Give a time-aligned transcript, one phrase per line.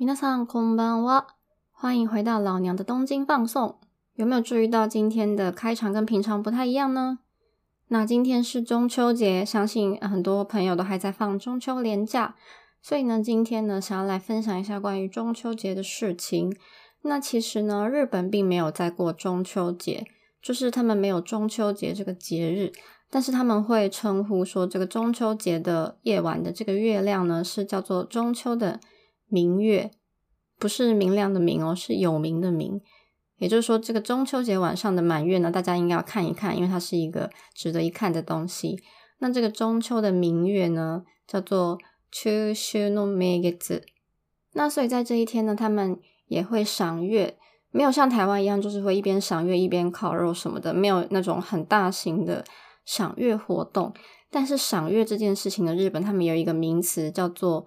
[0.00, 1.24] 皆さんこんばんは，
[1.72, 3.78] 欢迎回到老娘的东京放送。
[4.14, 7.20] 有没有注意到今天的开场跟平常不太一样呢？
[7.88, 12.36] 那今天是中秋节，相信很多朋友都还在放中秋连假，
[12.82, 16.54] 所以呢，今天呢，想要来分享一下关于中秋节的事情。
[17.02, 20.06] 那其实呢，日本并没有在过中秋节，
[20.42, 22.72] 就是他们没有中秋节这个节日，
[23.08, 28.80] 但是他们会称呼说这个中秋节的夜晚的这个月亮呢，是叫做中秋的。
[29.31, 29.89] 明月
[30.59, 32.81] 不是明亮的明哦，是有名的明。
[33.37, 38.79] 也就是说，这个中秋节晚上的满月呢，大家应该要看一看，因为它是一个值得一看的东西。
[39.17, 41.79] 那这个中秋的明月呢，叫做
[42.13, 43.81] Chushu no Megetsu。
[44.53, 47.35] 那所以在这一天呢，他们也会赏月，
[47.71, 52.45] 没有像台湾一样，就是会一边赏月一边烤肉什么的，没有那种很大型的
[52.85, 53.91] 赏月活动。
[54.29, 57.65] 但是赏月这件事情呢，日本他们有一个名词叫做。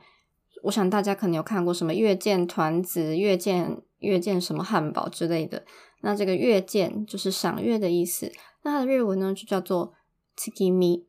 [0.64, 5.64] 我想大家可能有看过什么月见团子、月见月见什么汉堡之类的。
[6.00, 8.32] 那这个月见就是赏月的意思。
[8.62, 9.92] 那它的日文呢就叫做
[10.36, 11.04] “tsukimi”，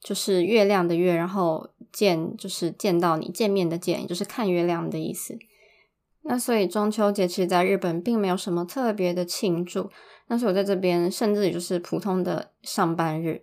[0.00, 5.36] 就是月亮的月，然后见就是见到你见面的见，也就是看月亮的意思。
[6.22, 9.90] 那所以中秋节其实在日本并没有什么特别的庆祝。
[10.28, 13.42] 那所以我在这边甚至也就是普通的上班日。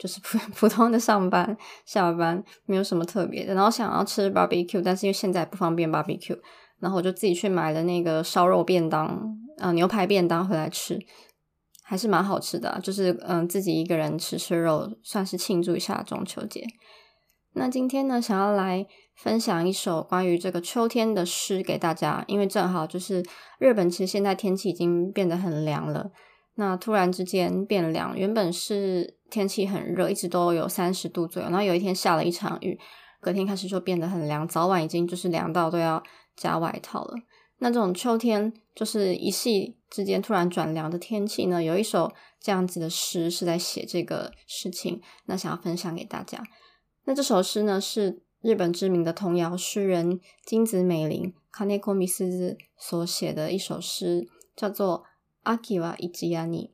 [0.00, 3.52] 就是普 普通的上班下班，没有什么特别的。
[3.54, 6.38] 然后想要吃 barbecue，但是因为现在不方便 barbecue，
[6.78, 9.20] 然后我就自己去买了那个烧肉便当，
[9.58, 10.98] 呃，牛排便当回来吃，
[11.84, 12.80] 还是蛮好吃的。
[12.82, 16.64] 就是嗯，自己一个人吃吃肉，算是庆祝一下中秋节。
[17.52, 23.22] 那今天呢，想要来分享一首关于这个秋天的诗给大家，因为正好就是
[23.58, 26.10] 日本其实现在天气已经变得很凉了。
[26.60, 32.78] 那突然之间变凉，原本是天气很热，一直都有三十度左右，然后有一天下了一场雨，
[33.18, 36.02] 隔天开始就变得很凉，早晚已经就是凉到都要
[36.36, 37.14] 加外套了。
[37.60, 46.42] 那这种秋天就是一夕之间突然转凉的天气呢，有一首这样子的诗是在写这个事情，那想要分享给大家。
[47.06, 55.04] 那这首诗呢是日本知名的童谣诗人金子美玲 （Kaneko Misu） 所写的一首诗，叫做。
[55.43, 56.73] 阿基瓦伊吉亚尼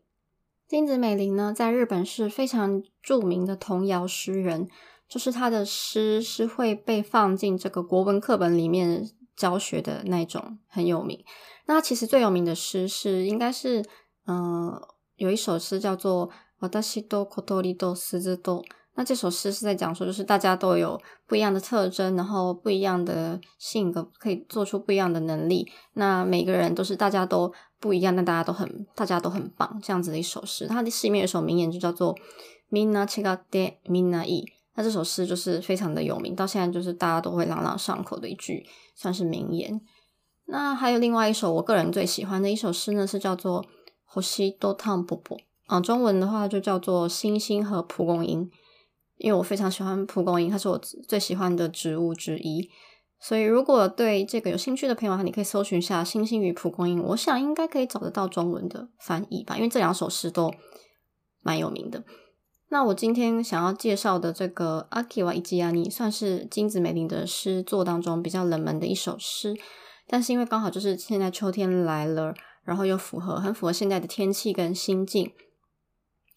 [0.67, 4.69] 金子美玲呢，在日本是非常著名的童谣诗人，
[5.09, 11.22] 就是他的诗是会被放进这个国文课本里面教学的那种，很有名。
[11.66, 13.83] 那他其实最有名的诗是，应该是，
[14.27, 14.81] 嗯，
[15.17, 16.29] 有一首诗叫做《
[16.66, 18.61] わたしと小鳥と鈴と》。
[18.95, 25.69] 那这首诗是在讲说，就是大家都有不一样的特征，然后不一样的性格，可以做出不一样的能力。
[25.94, 30.67] 那每个人都是大家都 不一样，但大家都很，大家都很棒，这样子的一首诗。
[30.67, 32.16] 它的诗里面有首名言，就叫做“
[32.69, 34.45] みんな違ってみんないい”。
[34.75, 39.81] 那这首诗就是非常的有名，到现在就是大家都会朗朗上口的一句，算是名言。
[40.45, 43.66] 那还有另外一首我个人最喜欢的一首诗呢，是叫做“
[44.22, 45.38] 星とタンポポ”。
[45.67, 48.49] 啊，中文的话就叫做“星星和蒲公英”。
[49.17, 50.77] 因为我非常喜欢蒲公英，它是我
[51.07, 52.69] 最喜欢的植物之一。
[53.19, 59.56] 所以，如果对这个有兴趣的朋友，你可以搜寻一下《星星与蒲公英》，我想应该可以找得到中文的翻译吧。
[59.56, 60.53] 因为这两首诗都
[61.43, 62.04] 蛮有名的。
[62.69, 69.56] 那我今天想要介绍的这个《阿基瓦伊吉亚尼》，算是金子美玲的诗作当中比较冷门的一首诗。
[70.06, 72.34] 但是因为刚好就是现在秋天来了，
[72.65, 75.33] 然后又符合很符合现在的天气跟心境。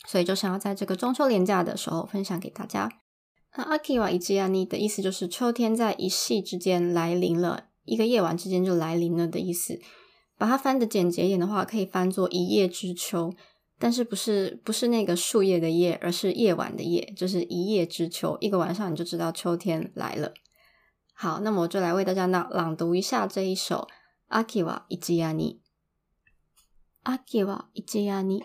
[0.08, 2.90] 所以就想要在这个中秋连假的时候分享给大家。
[3.57, 9.81] 那阿基瓦伊吉亚尼的意思就是秋天在一夕之间来临了，一个夜晚之间就来临了的意思。
[10.37, 13.33] 把它翻的简洁一点的话，可以翻作一叶之秋，
[13.79, 20.35] 但是不是不是那个树叶的叶，而是夜晚的夜，就是一叶之秋，一个晚上你就知道秋天来了。
[21.13, 23.87] 好，那么我就来为大家朗朗读一下这一首
[24.29, 25.61] 阿基瓦伊吉亚尼。
[27.05, 28.45] 阿基瓦伊吉亚尼。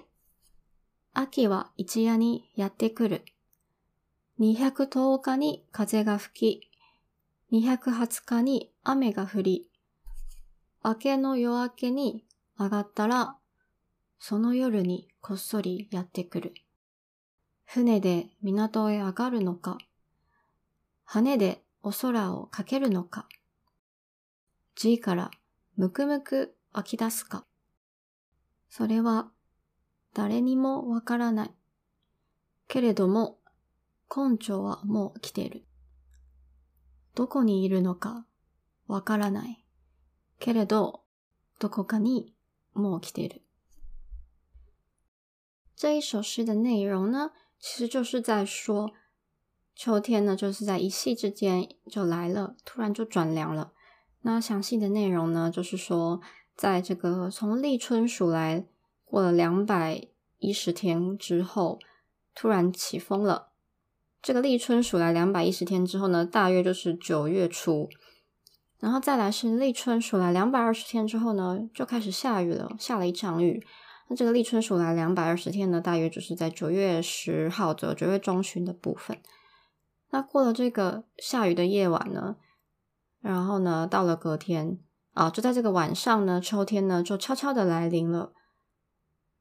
[1.26, 3.24] 秋は一夜にやってくる。
[4.41, 6.61] 210日に風が吹
[7.51, 9.69] き、220日に雨が降り、
[10.83, 12.25] 明けの夜明けに
[12.59, 13.37] 上がったら、
[14.19, 16.55] その夜にこっそりやってくる。
[17.65, 19.79] 船で港へ上がるのか、
[21.05, 23.29] 羽でお空をかけるのか、
[24.75, 25.31] G から
[25.77, 27.45] むくむく湧き出すか。
[28.69, 29.29] それは
[30.13, 31.51] 誰にもわからない。
[32.67, 33.39] けれども、
[34.14, 35.66] 根性はもう来ている。
[37.16, 38.26] どこにいるのか
[38.88, 39.66] わからない。
[40.40, 41.04] けれど、
[41.60, 42.34] どこかに
[42.74, 43.42] もう来ている。
[45.76, 48.92] 这一首诗的内容呢，其实就是在说，
[49.76, 53.74] 秋天呢，就是在一夕之间就来了，突然就转凉了。
[54.22, 56.22] 那详细的内容呢，就是说，
[56.56, 58.68] 在这个从立春数来
[59.06, 60.08] 过了两百
[60.40, 61.80] 一十天之后，
[62.34, 63.52] 突然起风了。
[64.25, 67.91] 这个立春数来两百一十天之后呢，大约就是九月初。
[68.81, 73.63] 然后再来是立春数来两百二十天之后呢，就开始下雨了，下了一场雨。
[74.09, 79.21] 那这个立春数来两百二十天呢，大约就是在九月十号左右，九月中旬的部分。
[80.11, 82.37] 那过了这个下雨的夜晚呢，
[83.21, 84.79] 然后呢，到了隔天
[85.13, 88.33] 啊，就在这个晚上呢，秋天呢就悄悄的来临了。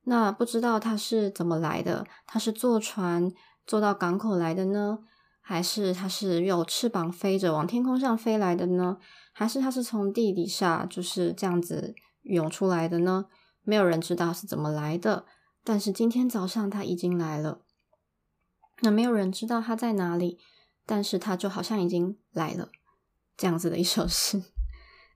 [0.05, 2.05] 那不知道它是怎么来的？
[2.27, 3.31] 它是坐船
[3.65, 4.99] 坐到港口来的呢？
[5.45, 8.97] 还是它是有翅膀飞着往天空上飞来的呢？
[9.33, 13.25] 还是它是从地底下就是这样子涌出来的呢？
[13.63, 15.25] 没有人知道是怎么来的。
[15.65, 17.61] 但是今天早上它已经来了。
[18.81, 20.37] 那没有人知道它在哪里，
[20.85, 22.69] 但是它就好像已经来了。
[23.35, 24.37] 这样子的一首诗，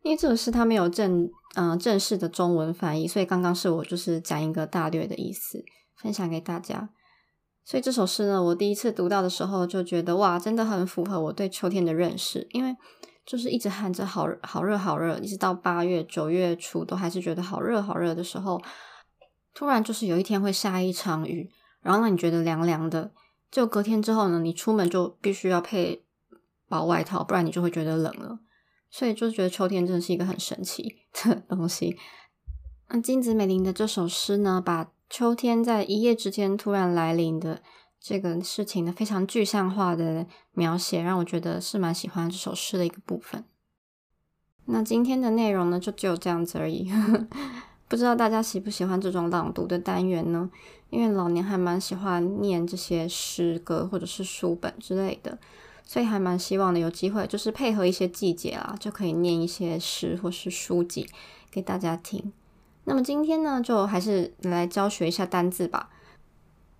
[0.03, 5.63] 因为这首诗它没有正嗯正式的中文翻译，所以刚刚是我就是讲一个大略的意思，
[5.95, 6.89] 分享给大家。
[7.67, 12.47] 所以这首诗呢，我第一次读到的时候就觉得哇，真的很符合我对秋天的认识。
[12.51, 12.73] 因为
[13.25, 18.57] 就是一直喊着好好热好热，一直到八月九月初都还是觉得好热好热的时候，
[19.53, 23.11] 突然就是有一天会下一场雨，然后让你觉得凉凉的。
[23.51, 26.05] 就隔天之后呢，你出门就必须要配
[26.69, 28.39] 薄外套，不然你就会觉得冷了。
[28.89, 31.97] 所以就觉得秋天真的是一个很神奇的东西。
[32.87, 37.61] 那金子美玲的这首诗呢，把秋天在一夜之间突然来临的
[37.99, 43.43] 这个事情呢，非常具象化的描写，让我觉得是蛮喜欢这首诗的一个部分。
[44.65, 46.91] 那今天的内容呢，就只有这样子而已。
[47.87, 50.49] 不知道大家喜不喜欢这种朗读的单元呢？
[50.89, 55.37] 因为老年还蛮喜欢念这些诗歌或者是书本之类的，
[55.85, 61.09] 所以还蛮希望的有机会，就是配合一些季节啦，就可以念一些诗或是书籍
[61.49, 62.33] 给大家听。
[62.89, 65.89] 那么今天呢，就还是来教学一下单字吧。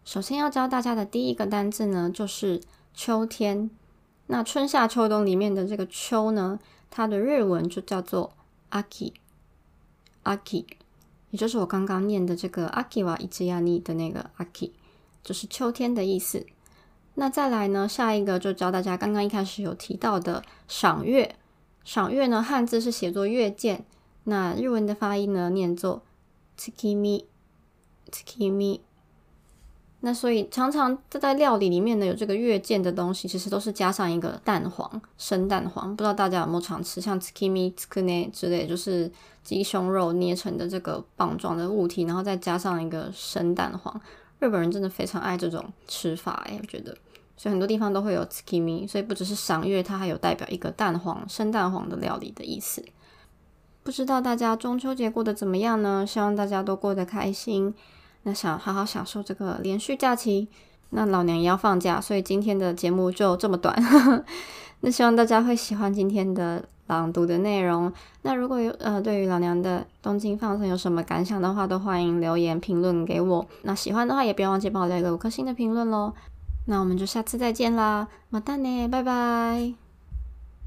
[0.06, 2.62] 首先要教大家的第一个单字呢，就是
[2.94, 3.70] 秋天。
[4.28, 6.60] 那春夏秋冬里面的这个秋呢，
[6.90, 8.32] 它的日文就叫做
[8.72, 10.66] aki，aki，
[11.32, 14.72] 也就是我刚刚念的这个 aki wa i c h i a n i 的那个 aki，
[15.22, 16.46] 就是秋天的意思。
[17.16, 21.36] 那再来呢，下一个就教大家刚刚一开始有提到的赏月。
[21.84, 23.84] 赏月呢，汉字是写作月见。
[24.30, 26.04] 那日文的发音呢，念作
[26.60, 28.82] “tsukimi”，“tsukimi”。
[30.02, 35.96] 那所以常常在料理里面呢，有这个月见的东西，其实都是加上一个蛋黄，生蛋黄。
[35.96, 39.10] 不知道大家有没有常吃，像 “tsukimi”、“tsukune” 之类，就是
[39.46, 44.02] 鸡胸肉捏成的这个棒状的物体，然后再加上一个生蛋黄。
[44.40, 46.94] 日本人真的非常爱这种吃法，哎，我觉得。
[47.38, 52.84] 所以很多地方都会有 “tsukimi”，所以不只是赏月，它还有代表一个蛋黄、生蛋黄的料理的意思。
[53.88, 56.06] 不知道大家中秋节过得怎么样呢？
[56.06, 57.74] 希望大家都过得开心。
[58.24, 60.50] 那想好好享受这个连续假期，
[60.90, 63.74] 那老娘也要放假，所以今天的节目就这么短。
[64.84, 67.90] 那希望大家会喜欢今天的朗读的内容。
[68.24, 73.48] 那如果有呃对于老娘的东京放送有什么感想的话，都欢迎留言评论给我。
[73.62, 76.12] 那喜欢的话也不要忘记帮我留一个五颗星的评论喽。
[76.66, 79.87] 那我们就下次再见啦，马蛋呢，拜拜。